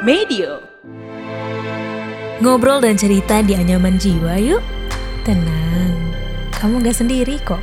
Medio. 0.00 0.64
Ngobrol 2.40 2.80
dan 2.80 2.96
cerita 2.96 3.44
di 3.44 3.52
anyaman 3.52 4.00
jiwa 4.00 4.40
yuk. 4.40 4.64
Tenang, 5.28 5.92
kamu 6.56 6.80
gak 6.88 7.04
sendiri 7.04 7.36
kok. 7.44 7.60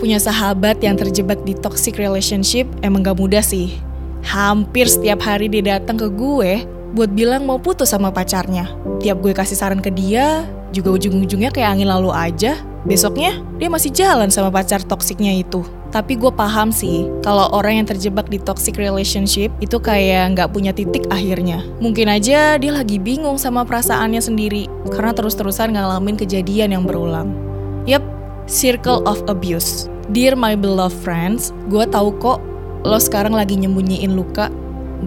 Punya 0.00 0.16
sahabat 0.16 0.80
yang 0.80 0.96
terjebak 0.96 1.44
di 1.44 1.52
toxic 1.52 2.00
relationship 2.00 2.64
emang 2.80 3.04
gak 3.04 3.20
mudah 3.20 3.44
sih. 3.44 3.76
Hampir 4.24 4.88
setiap 4.88 5.20
hari 5.20 5.52
dia 5.52 5.76
datang 5.76 6.00
ke 6.00 6.08
gue 6.08 6.64
buat 6.96 7.12
bilang 7.12 7.44
mau 7.44 7.60
putus 7.60 7.92
sama 7.92 8.08
pacarnya. 8.08 8.64
Tiap 9.04 9.20
gue 9.20 9.36
kasih 9.36 9.60
saran 9.60 9.84
ke 9.84 9.92
dia, 9.92 10.48
juga 10.72 10.96
ujung-ujungnya 10.96 11.52
kayak 11.52 11.76
angin 11.76 11.92
lalu 11.92 12.08
aja. 12.16 12.56
Besoknya 12.88 13.36
dia 13.60 13.68
masih 13.68 13.92
jalan 13.92 14.32
sama 14.32 14.48
pacar 14.48 14.80
toksiknya 14.80 15.36
itu. 15.36 15.60
Tapi 15.90 16.14
gue 16.14 16.30
paham 16.30 16.70
sih, 16.70 17.10
kalau 17.20 17.50
orang 17.50 17.82
yang 17.82 17.86
terjebak 17.90 18.30
di 18.30 18.38
toxic 18.38 18.78
relationship 18.78 19.50
itu 19.58 19.76
kayak 19.82 20.38
nggak 20.38 20.54
punya 20.54 20.70
titik 20.70 21.02
akhirnya. 21.10 21.66
Mungkin 21.82 22.06
aja 22.06 22.54
dia 22.56 22.72
lagi 22.72 23.02
bingung 23.02 23.42
sama 23.42 23.66
perasaannya 23.66 24.22
sendiri, 24.22 24.70
karena 24.94 25.10
terus-terusan 25.10 25.74
ngalamin 25.74 26.14
kejadian 26.14 26.78
yang 26.78 26.86
berulang. 26.86 27.34
Yep, 27.90 28.06
circle 28.46 29.02
of 29.02 29.18
abuse. 29.26 29.90
Dear 30.14 30.38
my 30.38 30.54
beloved 30.54 30.94
friends, 31.02 31.50
gue 31.66 31.82
tahu 31.90 32.14
kok 32.22 32.38
lo 32.86 32.98
sekarang 33.02 33.34
lagi 33.34 33.58
nyembunyiin 33.58 34.14
luka. 34.14 34.46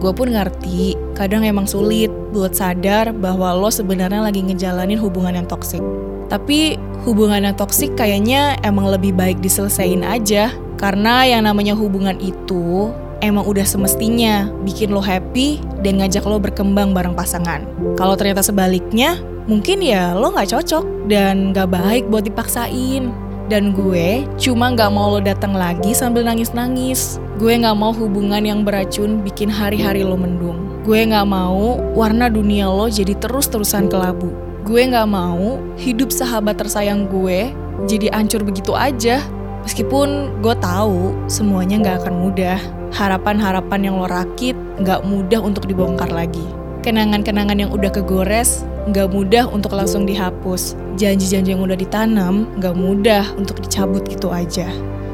Gue 0.03 0.11
pun 0.11 0.35
ngerti, 0.35 0.99
kadang 1.15 1.47
emang 1.47 1.63
sulit 1.63 2.11
buat 2.35 2.59
sadar 2.59 3.15
bahwa 3.15 3.55
lo 3.55 3.71
sebenarnya 3.71 4.19
lagi 4.19 4.43
ngejalanin 4.43 4.99
hubungan 4.99 5.39
yang 5.39 5.47
toksik. 5.47 5.79
Tapi 6.27 6.75
hubungan 7.03 7.43
yang 7.43 7.55
toksik 7.55 7.93
kayaknya 7.99 8.55
emang 8.63 8.87
lebih 8.89 9.11
baik 9.13 9.43
diselesain 9.43 10.01
aja. 10.01 10.51
Karena 10.79 11.23
yang 11.23 11.47
namanya 11.47 11.77
hubungan 11.77 12.19
itu 12.19 12.91
emang 13.23 13.47
udah 13.47 13.63
semestinya 13.63 14.51
bikin 14.67 14.91
lo 14.91 14.99
happy 14.99 15.63
dan 15.79 16.03
ngajak 16.03 16.27
lo 16.27 16.39
berkembang 16.43 16.91
bareng 16.91 17.15
pasangan. 17.15 17.63
Kalau 17.95 18.19
ternyata 18.19 18.43
sebaliknya, 18.43 19.15
mungkin 19.47 19.79
ya 19.79 20.11
lo 20.11 20.35
nggak 20.35 20.51
cocok 20.51 21.07
dan 21.07 21.55
nggak 21.55 21.71
baik 21.71 22.03
buat 22.11 22.27
dipaksain. 22.27 23.11
Dan 23.51 23.75
gue 23.75 24.23
cuma 24.39 24.71
nggak 24.71 24.91
mau 24.91 25.13
lo 25.15 25.19
datang 25.19 25.51
lagi 25.51 25.91
sambil 25.91 26.23
nangis-nangis. 26.23 27.19
Gue 27.35 27.59
nggak 27.59 27.75
mau 27.75 27.91
hubungan 27.91 28.39
yang 28.39 28.63
beracun 28.63 29.19
bikin 29.19 29.51
hari-hari 29.51 30.03
lo 30.03 30.15
mendung. 30.15 30.63
Gue 30.87 31.03
nggak 31.03 31.27
mau 31.27 31.79
warna 31.95 32.31
dunia 32.31 32.71
lo 32.71 32.87
jadi 32.87 33.15
terus-terusan 33.19 33.91
kelabu. 33.91 34.31
Gue 34.63 34.87
nggak 34.87 35.11
mau 35.11 35.59
hidup 35.75 36.07
sahabat 36.07 36.55
tersayang 36.55 37.03
gue 37.11 37.51
jadi 37.83 38.15
ancur 38.15 38.47
begitu 38.47 38.71
aja. 38.71 39.19
Meskipun 39.67 40.39
gue 40.39 40.55
tahu 40.55 41.11
semuanya 41.27 41.83
nggak 41.83 42.07
akan 42.07 42.15
mudah. 42.15 42.55
Harapan-harapan 42.95 43.91
yang 43.91 43.99
lo 43.99 44.07
rakit 44.07 44.55
nggak 44.79 45.03
mudah 45.03 45.43
untuk 45.43 45.67
dibongkar 45.67 46.07
lagi. 46.07 46.47
Kenangan-kenangan 46.79 47.59
yang 47.59 47.75
udah 47.75 47.91
kegores 47.91 48.63
nggak 48.87 49.11
mudah 49.11 49.51
untuk 49.51 49.75
langsung 49.75 50.07
dihapus. 50.07 50.79
Janji-janji 50.95 51.51
yang 51.51 51.63
udah 51.67 51.75
ditanam 51.75 52.47
nggak 52.55 52.75
mudah 52.79 53.35
untuk 53.35 53.59
dicabut 53.59 54.07
gitu 54.07 54.31
aja. 54.31 54.71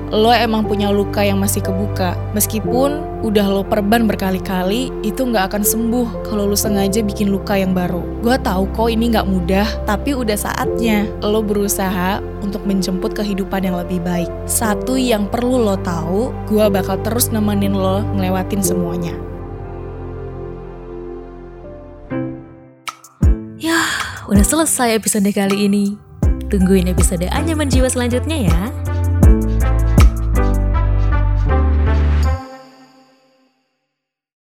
Lo 0.09 0.33
emang 0.33 0.65
punya 0.65 0.89
luka 0.89 1.21
yang 1.21 1.37
masih 1.37 1.61
kebuka. 1.61 2.17
Meskipun 2.33 3.21
udah 3.21 3.45
lo 3.45 3.61
perban 3.61 4.09
berkali-kali, 4.09 4.89
itu 5.05 5.21
nggak 5.21 5.53
akan 5.53 5.61
sembuh 5.61 6.25
kalau 6.25 6.49
lo 6.49 6.57
sengaja 6.57 7.05
bikin 7.05 7.29
luka 7.29 7.53
yang 7.53 7.77
baru. 7.77 8.01
Gue 8.25 8.33
tahu 8.41 8.65
kok 8.73 8.89
ini 8.89 9.13
nggak 9.13 9.29
mudah, 9.29 9.67
tapi 9.85 10.17
udah 10.17 10.33
saatnya 10.33 11.05
lo 11.21 11.45
berusaha 11.45 12.25
untuk 12.41 12.65
menjemput 12.65 13.13
kehidupan 13.13 13.69
yang 13.69 13.77
lebih 13.77 14.01
baik. 14.01 14.33
Satu 14.49 14.97
yang 14.97 15.29
perlu 15.29 15.61
lo 15.61 15.77
tahu, 15.77 16.33
gue 16.49 16.65
bakal 16.73 16.97
terus 17.05 17.29
nemenin 17.29 17.77
lo 17.77 18.01
ngelewatin 18.17 18.65
semuanya. 18.65 19.13
Udah 24.29 24.45
selesai 24.45 24.93
episode 24.93 25.25
kali 25.33 25.65
ini. 25.65 25.97
Tungguin 26.53 26.85
episode 26.85 27.25
Anyaman 27.33 27.65
Jiwa 27.65 27.89
selanjutnya 27.89 28.45
ya. 28.45 28.61